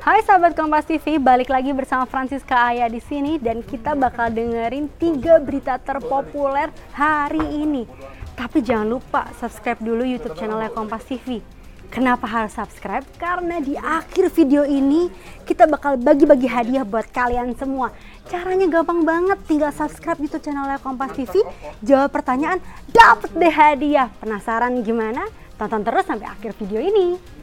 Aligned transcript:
Hai 0.00 0.24
sahabat 0.24 0.56
Kompas 0.56 0.88
TV, 0.88 1.20
balik 1.20 1.52
lagi 1.52 1.76
bersama 1.76 2.08
Francisca 2.08 2.72
Aya 2.72 2.88
di 2.88 3.04
sini 3.04 3.36
dan 3.36 3.60
kita 3.60 3.92
bakal 3.92 4.32
dengerin 4.32 4.88
tiga 4.96 5.36
berita 5.36 5.76
terpopuler 5.76 6.72
hari 6.96 7.44
ini. 7.60 7.84
Tapi 8.32 8.64
jangan 8.64 8.88
lupa 8.88 9.28
subscribe 9.36 9.76
dulu 9.76 10.08
YouTube 10.08 10.32
channelnya 10.40 10.72
Kompas 10.72 11.04
TV. 11.04 11.44
Kenapa 11.92 12.24
harus 12.24 12.56
subscribe? 12.56 13.04
Karena 13.20 13.60
di 13.60 13.76
akhir 13.76 14.32
video 14.32 14.64
ini 14.64 15.12
kita 15.44 15.68
bakal 15.68 16.00
bagi-bagi 16.00 16.48
hadiah 16.48 16.88
buat 16.88 17.12
kalian 17.12 17.52
semua. 17.60 17.92
Caranya 18.24 18.64
gampang 18.72 19.04
banget, 19.04 19.36
tinggal 19.44 19.72
subscribe 19.76 20.16
YouTube 20.16 20.48
channelnya 20.48 20.80
Kompas 20.80 21.12
TV, 21.12 21.44
jawab 21.84 22.08
pertanyaan, 22.08 22.60
dapet 22.88 23.36
deh 23.36 23.52
hadiah. 23.52 24.08
Penasaran 24.16 24.80
gimana? 24.80 25.28
Tonton 25.60 25.84
terus 25.84 26.08
sampai 26.08 26.24
akhir 26.24 26.56
video 26.56 26.80
ini. 26.80 27.36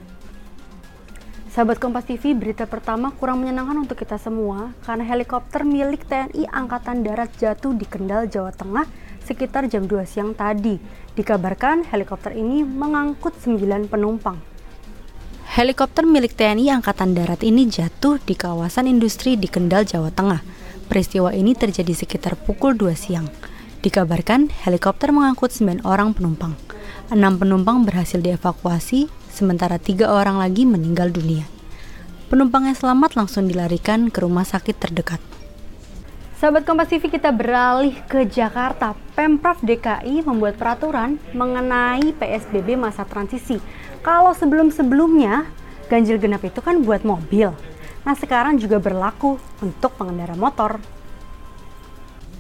Sahabat 1.56 1.80
Kompas 1.80 2.04
TV, 2.04 2.36
berita 2.36 2.68
pertama 2.68 3.16
kurang 3.16 3.40
menyenangkan 3.40 3.88
untuk 3.88 3.96
kita 3.96 4.20
semua 4.20 4.76
karena 4.84 5.08
helikopter 5.08 5.64
milik 5.64 6.04
TNI 6.04 6.52
Angkatan 6.52 7.00
Darat 7.00 7.32
jatuh 7.40 7.72
di 7.72 7.88
Kendal, 7.88 8.28
Jawa 8.28 8.52
Tengah 8.52 8.84
sekitar 9.24 9.64
jam 9.72 9.88
2 9.88 10.04
siang 10.04 10.36
tadi. 10.36 10.76
Dikabarkan 11.16 11.88
helikopter 11.88 12.36
ini 12.36 12.68
mengangkut 12.68 13.40
9 13.40 13.88
penumpang. 13.88 14.36
Helikopter 15.56 16.04
milik 16.04 16.36
TNI 16.36 16.76
Angkatan 16.76 17.16
Darat 17.16 17.40
ini 17.40 17.72
jatuh 17.72 18.20
di 18.20 18.36
kawasan 18.36 18.92
industri 18.92 19.40
di 19.40 19.48
Kendal, 19.48 19.88
Jawa 19.88 20.12
Tengah. 20.12 20.44
Peristiwa 20.92 21.32
ini 21.32 21.56
terjadi 21.56 21.96
sekitar 21.96 22.36
pukul 22.36 22.76
2 22.76 22.92
siang. 23.00 23.32
Dikabarkan 23.80 24.52
helikopter 24.68 25.16
mengangkut 25.16 25.56
9 25.56 25.88
orang 25.88 26.12
penumpang. 26.12 26.52
Enam 27.08 27.40
penumpang 27.40 27.88
berhasil 27.88 28.20
dievakuasi, 28.20 29.08
sementara 29.30 29.78
tiga 29.78 30.10
orang 30.10 30.42
lagi 30.42 30.66
meninggal 30.66 31.14
dunia. 31.14 31.55
Penumpang 32.26 32.66
yang 32.66 32.74
selamat 32.74 33.14
langsung 33.14 33.46
dilarikan 33.46 34.10
ke 34.10 34.26
rumah 34.26 34.42
sakit 34.42 34.82
terdekat. 34.82 35.22
Sahabat 36.42 36.66
Kompas 36.66 36.90
TV 36.90 37.06
kita 37.14 37.30
beralih 37.30 37.94
ke 38.10 38.26
Jakarta. 38.26 38.98
Pemprov 39.14 39.62
DKI 39.62 40.26
membuat 40.26 40.58
peraturan 40.58 41.22
mengenai 41.38 42.18
PSBB 42.18 42.82
masa 42.82 43.06
transisi. 43.06 43.62
Kalau 44.02 44.34
sebelum-sebelumnya 44.34 45.46
ganjil 45.86 46.18
genap 46.18 46.42
itu 46.42 46.66
kan 46.66 46.82
buat 46.82 47.06
mobil. 47.06 47.54
Nah 48.10 48.16
sekarang 48.18 48.58
juga 48.58 48.82
berlaku 48.82 49.38
untuk 49.62 49.94
pengendara 49.94 50.34
motor. 50.34 50.82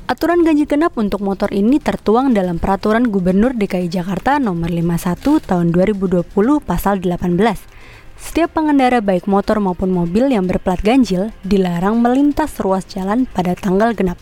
Aturan 0.09 0.41
ganjil 0.41 0.65
genap 0.65 0.97
untuk 0.97 1.21
motor 1.21 1.53
ini 1.53 1.77
tertuang 1.77 2.33
dalam 2.33 2.57
Peraturan 2.57 3.13
Gubernur 3.13 3.53
DKI 3.53 3.85
Jakarta 3.93 4.41
Nomor 4.41 4.73
51 4.73 5.45
Tahun 5.45 5.67
2020 5.69 6.25
Pasal 6.65 7.05
18. 7.05 7.75
Setiap 8.15 8.55
pengendara 8.55 9.03
baik 9.03 9.27
motor 9.27 9.59
maupun 9.59 9.91
mobil 9.91 10.31
yang 10.31 10.47
berplat 10.47 10.79
ganjil 10.79 11.35
dilarang 11.43 11.99
melintas 11.99 12.55
ruas 12.63 12.87
jalan 12.87 13.27
pada 13.27 13.59
tanggal 13.59 13.91
genap. 13.91 14.15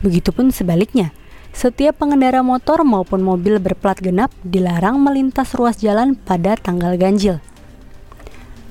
Begitupun 0.00 0.48
sebaliknya, 0.48 1.12
setiap 1.52 2.00
pengendara 2.00 2.40
motor 2.40 2.88
maupun 2.88 3.20
mobil 3.20 3.60
berplat 3.60 4.00
genap 4.00 4.32
dilarang 4.40 4.96
melintas 4.96 5.52
ruas 5.52 5.76
jalan 5.76 6.16
pada 6.16 6.56
tanggal 6.56 6.96
ganjil. 6.96 7.40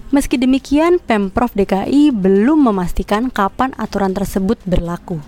Meski 0.08 0.40
demikian, 0.40 1.04
Pemprov 1.04 1.52
DKI 1.52 2.16
belum 2.16 2.72
memastikan 2.72 3.28
kapan 3.28 3.76
aturan 3.76 4.16
tersebut 4.16 4.56
berlaku. 4.64 5.20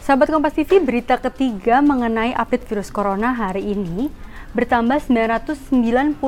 Sahabat 0.00 0.32
Kompas 0.32 0.56
TV, 0.56 0.80
berita 0.80 1.20
ketiga 1.20 1.84
mengenai 1.84 2.32
update 2.32 2.66
virus 2.66 2.88
corona 2.88 3.36
hari 3.36 3.76
ini 3.76 4.08
bertambah 4.50 4.98
993 5.06 6.18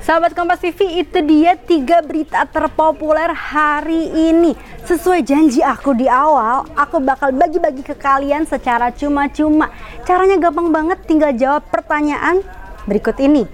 Sahabat 0.00 0.32
Kompas 0.32 0.64
TV 0.64 1.04
itu 1.04 1.20
dia 1.22 1.54
tiga 1.54 2.00
berita 2.00 2.42
terpopuler 2.48 3.30
hari 3.30 4.10
ini. 4.32 4.56
Sesuai 4.88 5.22
janji 5.22 5.60
aku 5.60 5.92
di 5.94 6.08
awal, 6.08 6.66
aku 6.74 6.98
bakal 7.04 7.30
bagi-bagi 7.36 7.84
ke 7.84 7.94
kalian 7.94 8.48
secara 8.48 8.90
cuma-cuma. 8.90 9.70
Caranya 10.08 10.40
gampang 10.40 10.72
banget, 10.72 11.04
tinggal 11.04 11.30
jawab 11.36 11.62
pertanyaan 11.68 12.42
berikut 12.88 13.14
ini. 13.22 13.44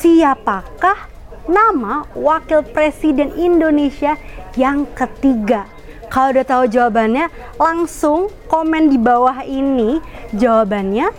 Siapakah 0.00 1.06
nama 1.46 2.08
Wakil 2.16 2.64
Presiden 2.72 3.36
Indonesia 3.36 4.16
yang 4.56 4.88
ketiga? 4.96 5.79
Kalau 6.10 6.34
udah 6.34 6.42
tahu 6.42 6.64
jawabannya, 6.66 7.30
langsung 7.54 8.34
komen 8.50 8.90
di 8.90 8.98
bawah 8.98 9.46
ini 9.46 10.02
jawabannya, 10.34 11.14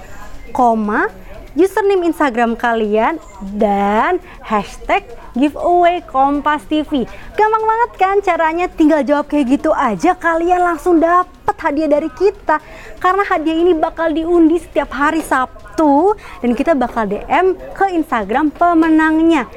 koma, 0.52 1.07
username 1.56 2.12
Instagram 2.12 2.59
kalian, 2.59 3.16
dan 3.56 4.19
hashtag 4.44 5.07
giveaway 5.31 6.03
Kompas 6.03 6.68
TV. 6.68 7.07
Gampang 7.40 7.63
banget 7.63 7.91
kan 7.96 8.16
caranya, 8.19 8.68
tinggal 8.68 9.00
jawab 9.07 9.31
kayak 9.31 9.59
gitu 9.59 9.72
aja, 9.72 10.12
kalian 10.12 10.59
langsung 10.59 11.00
dapat 11.00 11.56
hadiah 11.56 11.88
dari 11.88 12.12
kita. 12.12 12.59
Karena 13.00 13.24
hadiah 13.24 13.63
ini 13.63 13.72
bakal 13.72 14.12
diundi 14.12 14.59
setiap 14.59 14.91
hari 14.91 15.24
Sabtu, 15.24 16.19
dan 16.44 16.51
kita 16.51 16.75
bakal 16.75 17.07
DM 17.07 17.56
ke 17.72 17.96
Instagram 17.96 18.51
pemenangnya. 18.51 19.47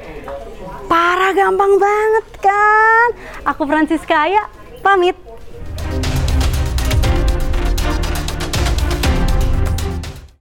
Parah 0.87 1.35
gampang 1.35 1.75
banget 1.75 2.27
kan? 2.39 3.07
Aku 3.51 3.67
Francisca 3.67 4.31
ya, 4.31 4.47
pamit. 4.81 5.15